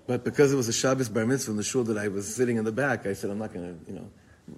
[0.07, 2.57] But because it was a Shabbos bar mitzvah in the shul that I was sitting
[2.57, 4.09] in the back, I said, "I'm not gonna, you know,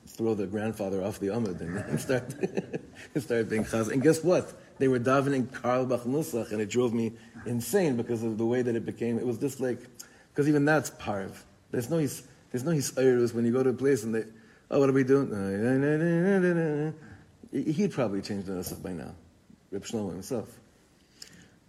[0.08, 2.34] throw the grandfather off the amud and, start
[3.18, 4.54] start being chazan." And guess what?
[4.78, 7.14] They were davening Carlebach and it drove me
[7.46, 9.18] insane because of the way that it became.
[9.18, 9.80] It was just like,
[10.30, 11.32] because even that's parv.
[11.72, 12.94] There's no there's no his
[13.34, 14.26] when you go to a place and they
[14.70, 15.30] Oh, what are we doing?
[17.54, 19.16] He'd probably changed the by now,
[19.72, 20.60] Reb Shlomo himself.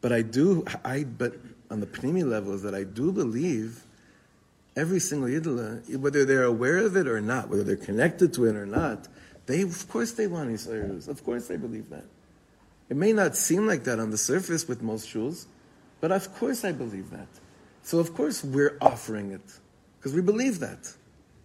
[0.01, 1.35] But I do, I but
[1.71, 3.85] on the pnimi level is that I do believe
[4.77, 8.57] every single yidla, whether they're aware of it or not, whether they're connected to it
[8.57, 9.09] or not,
[9.47, 11.09] they of course they want Yisraelus.
[11.09, 12.05] Of course they believe that.
[12.89, 15.47] It may not seem like that on the surface with most shuls,
[16.01, 17.29] but of course I believe that.
[17.83, 19.41] So of course we're offering it
[19.99, 20.93] because we believe that.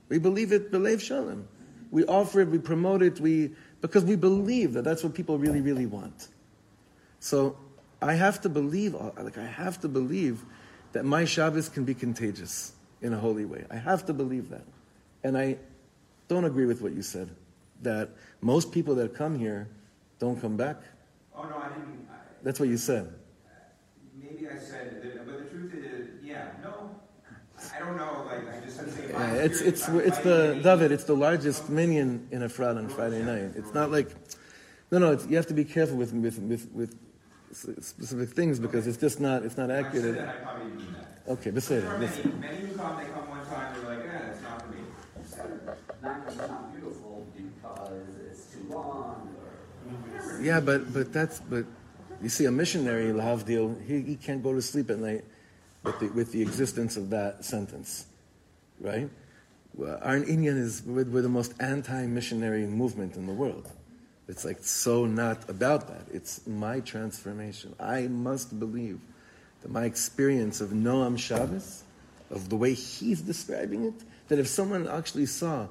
[0.10, 1.48] We believe it, believe shalom.
[1.92, 5.62] We offer it, we promote it, we because we believe that that's what people really,
[5.62, 6.30] really want.
[7.20, 7.58] So
[8.04, 10.44] I have to believe, uh, like I have to believe
[10.92, 13.66] that my Shabbos can be contagious in a holy way.
[13.72, 14.66] I have to believe that.
[15.24, 15.58] And I
[16.28, 17.30] don't agree with what you said,
[17.82, 18.10] that
[18.42, 19.68] most people that come here
[20.20, 20.78] don't come back.
[21.36, 22.08] Oh, no, I didn't.
[22.12, 23.14] I, That's what you said.
[24.16, 26.92] maybe I said, that, but the truth is, yeah, no.
[27.74, 30.92] I don't know, like, I just said, say, Yeah, it's it's it's the David.
[30.92, 33.54] It's the largest minyan in a frat on Friday night.
[33.56, 34.10] It's not like
[34.92, 35.12] no, no.
[35.14, 36.96] It's, you have to be careful with with with, with
[37.54, 40.16] specific things because it's just not it's not If I said accurate.
[40.16, 41.32] that, I probably didn't mean that.
[41.34, 41.84] Okay, but say it.
[41.84, 42.08] many,
[42.40, 44.80] many who come, they come one time, they're like, yeah, it's not for me.
[46.02, 50.42] Not, it's not beautiful because it's too long or.
[50.42, 51.66] Yeah, but but that's but
[52.22, 55.24] you see a missionary Lahavdil, he, he can't go to sleep at night
[55.84, 58.06] with the with the existence of that sentence,
[58.80, 59.10] right?
[59.76, 63.70] Well, our inyan is we're, we're the most anti-missionary movement in the world.
[64.28, 66.14] It's like so not about that.
[66.14, 67.76] It's my transformation.
[67.80, 69.00] I must believe
[69.62, 71.84] that my experience of Noam Shabbos,
[72.30, 73.94] of the way he's describing it,
[74.30, 75.68] that if someone actually saw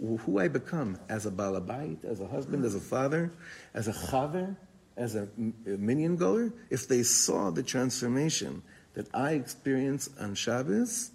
[0.00, 3.30] who I become as a balabait, as a husband, as a father,
[3.74, 4.56] as a chaver,
[4.96, 5.28] as a,
[5.64, 8.62] minyan goer, if they saw the transformation
[8.94, 11.10] that I experience on Shabbos,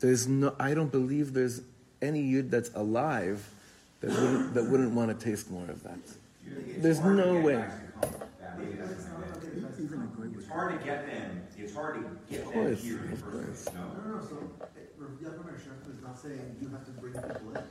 [0.00, 1.62] there's no, I don't believe there's
[2.02, 3.48] any yid that's alive
[4.08, 5.98] that wouldn't, that wouldn't want to taste more of that.
[6.78, 7.54] There's no way.
[7.54, 10.34] guys to come that way, doesn't it?
[10.36, 13.12] It's hard to get them, it's hard to get Of them course, here in the
[13.14, 13.68] of course.
[13.74, 13.80] no?
[13.80, 14.80] No, no, no, so, eh,
[15.22, 17.62] Yaakov Shef is not saying you have to bring people in.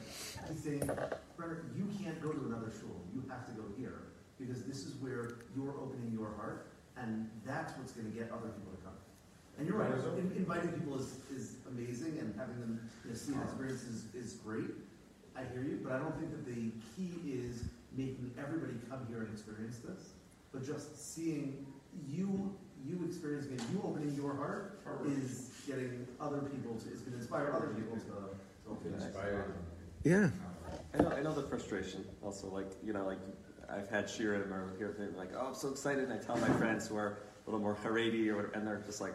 [0.50, 0.90] He's saying,
[1.38, 4.04] Brenner, you can't go to another shul, you have to go here,
[4.40, 6.68] because this is where you're opening your heart,
[6.98, 8.94] and that's what's gonna get other people to come.
[9.58, 9.92] And you're right,
[10.36, 14.34] inviting people is, is amazing, and having them, you know, see an experience is, is
[14.34, 14.72] great.
[15.36, 17.64] I hear you, but I don't think that the key is
[17.96, 20.12] making everybody come here and experience this,
[20.52, 21.66] but just seeing
[22.08, 27.18] you, you experiencing it, you opening your heart is getting other people to, is gonna
[27.18, 29.52] inspire other people to, to open their hearts.
[30.04, 30.30] Yeah.
[30.94, 32.06] I know, I know the frustration.
[32.24, 33.20] Also, like you know, like
[33.70, 36.50] I've had Shira or here, they're like, "Oh, I'm so excited!" And I tell my
[36.50, 39.14] friends who are a little more Haredi or whatever, and they're just like,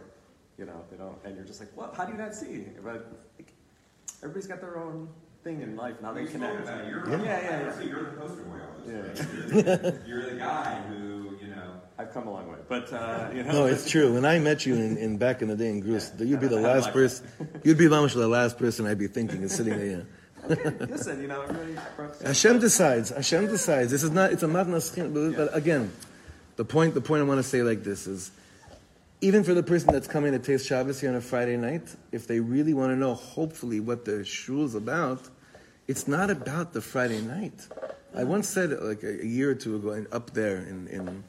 [0.57, 1.95] you know, they don't, and you're just like, "What?
[1.95, 3.53] How do you not see?" But like,
[4.23, 5.09] everybody's got their own
[5.45, 5.95] thing in life.
[6.03, 6.63] Now they We spoke connect.
[6.63, 6.89] about it.
[6.89, 7.61] You're, Yeah, yeah, yeah.
[7.63, 9.19] honestly, you're the poster boy on this.
[9.21, 9.27] Yeah.
[9.33, 13.31] You're, the, you're the guy who, you know, I've come a long way, but uh,
[13.35, 14.13] you know, No, it's true.
[14.15, 16.57] When I met you in, in back in the day in Grus, you'd be the
[16.61, 17.27] last like person.
[17.65, 20.07] You'd be almost the last person I'd be thinking is sitting there.
[20.51, 21.75] okay, listen, you know, everybody.
[22.25, 23.11] Hashem decides.
[23.11, 23.91] Hashem decides.
[23.91, 24.33] This is not.
[24.33, 24.95] It's a matnas.
[24.97, 25.93] But, but again,
[26.57, 26.95] the point.
[26.95, 28.31] The point I want to say like this is,
[29.21, 32.27] even for the person that's coming to taste Shabbos here on a Friday night, if
[32.27, 35.29] they really want to know, hopefully, what the shul is about,
[35.89, 37.67] it's not about the Friday night.
[38.15, 41.25] I once said like a, year or two ago, up there in in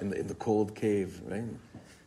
[0.00, 1.44] in the, in the cold cave, right?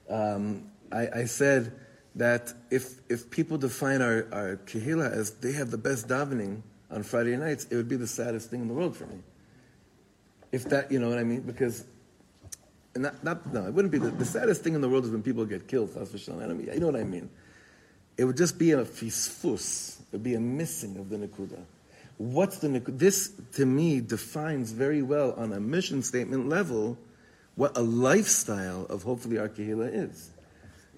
[0.10, 1.74] Um, I, I said
[2.16, 7.04] that if if people define our our kehila as they have the best davening on
[7.04, 9.20] Friday nights, it would be the saddest thing in the world for me.
[10.52, 11.42] If that, you know what I mean?
[11.42, 11.86] Because
[13.00, 15.24] not, not no, it wouldn't be the, the saddest thing in the world is when
[15.24, 15.90] people get killed.
[15.96, 17.30] I you know what I mean?
[18.18, 20.00] It would just be a fisfus.
[20.02, 21.60] It would be a missing of the nikuda.
[22.18, 22.68] What's the?
[22.86, 26.98] This to me defines very well on a mission statement level
[27.60, 30.32] what a lifestyle of hopefully our is.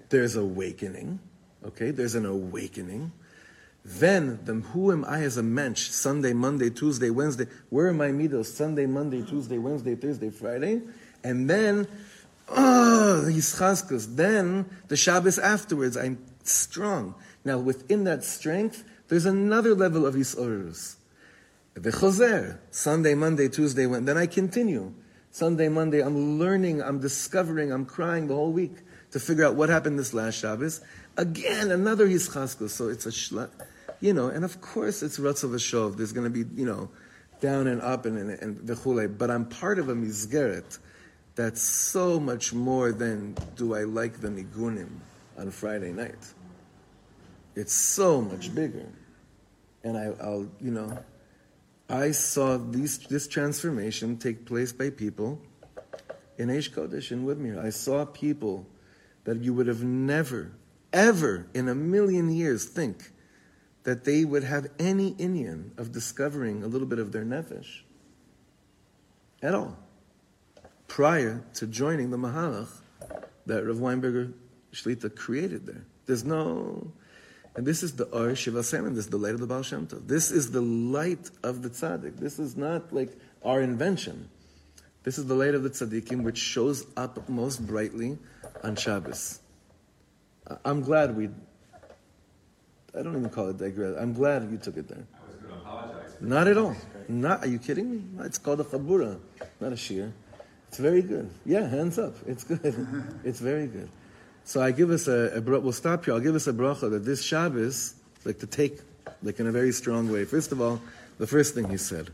[0.09, 1.19] there's awakening.
[1.65, 3.11] Okay, there's an awakening.
[3.83, 5.89] Then, the who am I as a mensch?
[5.89, 7.47] Sunday, Monday, Tuesday, Wednesday.
[7.69, 8.45] Where are my midos?
[8.45, 10.81] Sunday, Monday, Tuesday, Wednesday, Thursday, Friday.
[11.23, 11.87] And then,
[12.49, 14.15] oh, the Yischaskus.
[14.15, 17.15] Then, the Shabbos afterwards, I'm strong.
[17.43, 20.95] Now, within that strength, there's another level of Hisorus.
[21.73, 22.59] The Choser.
[22.71, 24.13] Sunday, Monday, Tuesday, Wednesday.
[24.13, 24.93] Then I continue.
[25.31, 28.73] Sunday, Monday, I'm learning, I'm discovering, I'm crying the whole week
[29.11, 30.81] to figure out what happened this last Shabbos.
[31.17, 32.71] Again, another Yischaskus.
[32.71, 33.49] So it's a shla,
[34.01, 35.95] you know, and of course it's Ratzo v'shov.
[35.95, 36.89] There's going to be, you know,
[37.39, 39.17] down and up and, and, and v'chule.
[39.17, 40.79] But I'm part of a Mizgeret
[41.35, 44.89] that's so much more than do I like the Nigunim
[45.37, 46.33] on Friday night.
[47.55, 48.87] It's so much bigger.
[49.83, 50.97] And I, I'll, you know,
[51.89, 55.41] I saw these, this transformation take place by people
[56.37, 57.63] in Aish Kodesh in Woodmere.
[57.63, 58.65] I saw people
[59.23, 60.51] that you would have never,
[60.93, 63.11] ever in a million years think
[63.83, 67.81] that they would have any inyan of discovering a little bit of their nefesh
[69.41, 69.77] at all
[70.91, 72.67] prior to joining the Mahalach
[73.45, 74.33] that Rav Weinberger
[74.73, 75.85] Shlita created there.
[76.05, 76.91] There's no,
[77.55, 79.87] and this is the Or Shiva Semen, this is the light of the Baal Shem
[79.87, 80.05] Tov.
[80.05, 82.17] This is the light of the Tzaddik.
[82.17, 84.29] This is not like our invention.
[85.03, 88.17] This is the light of the Tzaddikim, which shows up most brightly
[88.61, 89.39] on Shabbos.
[90.49, 91.29] I- I'm glad we,
[92.93, 93.95] I don't even call it digress.
[93.97, 95.07] I'm glad you took it there.
[95.15, 96.17] I was going to apologize.
[96.19, 96.75] Not at all.
[97.07, 98.03] Not, are you kidding me?
[98.25, 99.19] It's called a chabura,
[99.61, 100.11] not a shiur.
[100.71, 101.29] It's very good.
[101.45, 102.15] Yeah, hands up.
[102.25, 102.61] It's good.
[103.25, 103.89] it's very good.
[104.45, 106.13] So I give us a, a we'll stop here.
[106.13, 108.79] I'll give us a bracha that this Shabbos, like to take,
[109.21, 110.23] like in a very strong way.
[110.23, 110.81] First of all,
[111.17, 112.11] the first thing he said,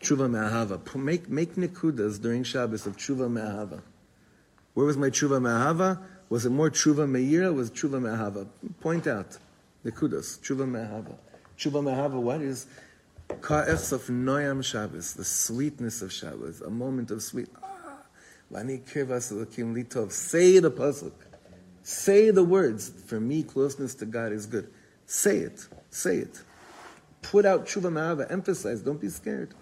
[0.00, 0.94] tshuva me'ahava.
[0.94, 3.82] Make, make nikudas during Shabbos of tshuva me'ahava.
[4.74, 5.98] Where was my tshuva me'ahava?
[6.28, 7.52] Was it more tshuva me'ira?
[7.52, 8.46] Was tshuva me'ahava?
[8.80, 9.36] Point out.
[9.84, 10.38] Nikudas.
[10.38, 11.16] Tshuva me'ahava.
[11.58, 12.68] Tshuva me'ahava, what is
[13.28, 17.48] ka'echs of noyam Shabbos, the sweetness of Shabbos, a moment of sweet.
[17.62, 17.98] Ah,
[18.52, 20.12] Vani kirvas elokim litov.
[20.12, 21.12] Say the pasuk.
[21.82, 22.90] Say the words.
[23.06, 24.70] For me, closeness to God is good.
[25.06, 25.66] Say it.
[25.90, 26.42] Say it.
[27.22, 28.30] Put out tshuva me'ahava.
[28.30, 28.82] Emphasize.
[28.82, 29.54] Don't be scared.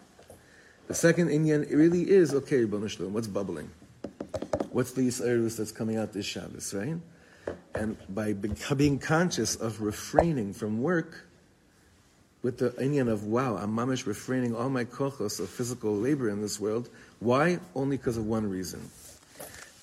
[0.88, 3.70] The second inyan really is okay, What's bubbling?
[4.70, 6.96] What's the Yisraelis that's coming out this Shabbos, right?
[7.74, 11.26] And by being conscious of refraining from work,
[12.46, 16.40] with the inyan of wow, I'm mamish refraining all my kochos of physical labor in
[16.40, 16.88] this world.
[17.18, 17.59] Why?
[17.74, 18.88] Only because of one reason.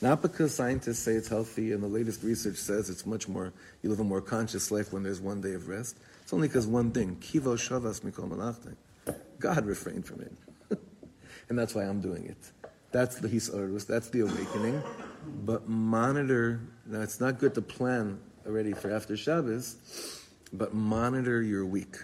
[0.01, 3.89] Not because scientists say it's healthy and the latest research says it's much more, you
[3.89, 5.97] live a more conscious life when there's one day of rest.
[6.21, 8.77] It's only because one thing, kivo shavas mikol malachte.
[9.39, 10.31] God refrained from it.
[11.49, 12.69] and that's why I'm doing it.
[12.93, 14.81] That's the hisorus, that's the awakening.
[15.43, 19.75] But monitor, now it's not good to plan already for after Shabbos,
[20.53, 21.97] but monitor your week.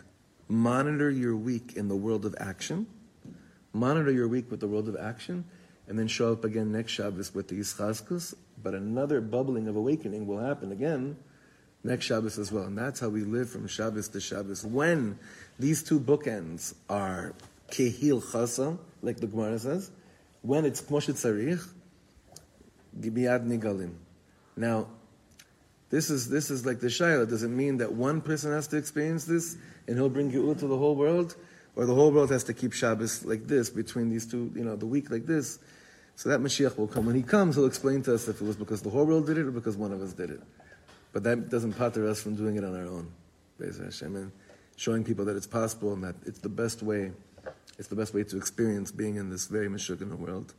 [0.51, 2.87] Monitor your week in the world of action.
[3.71, 5.45] Monitor your week with the world of action,
[5.87, 8.33] and then show up again next Shabbos with the Yischaskus.
[8.61, 11.17] But another bubbling of awakening will happen again
[11.83, 12.63] next Shabbos as well.
[12.63, 14.65] And that's how we live from Shabbos to Shabbos.
[14.65, 15.19] When
[15.59, 17.35] these two bookends are
[17.69, 19.91] k'hilchasa, like the Gemara says,
[20.41, 21.67] when it's kmoshet tzarich,
[22.99, 23.93] gibiyad nigalim.
[24.57, 24.87] Now,
[25.89, 27.27] this is this is like the shaila.
[27.27, 29.57] Does it mean that one person has to experience this
[29.89, 31.35] and he'll bring geula to the whole world,
[31.75, 34.75] or the whole world has to keep Shabbos like this between these two, you know,
[34.75, 35.59] the week like this?
[36.15, 37.05] So that Mashiach will come.
[37.05, 39.37] When he comes, he'll explain to us if it was because the whole world did
[39.37, 40.41] it or because one of us did it.
[41.11, 43.11] But that doesn't pater us from doing it on our own.
[43.57, 44.31] Be'ez Hashem, and
[44.75, 47.11] showing people that it's possible and that it's the best way.
[47.77, 50.53] It's the best way to experience being in this very Meshuggah world.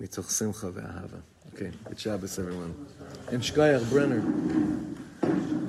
[0.00, 1.22] Mitzoch simcha ve'ahava.
[1.54, 2.86] Okay, good Shabbos, everyone.
[3.30, 5.61] And Shkoyach Brenner.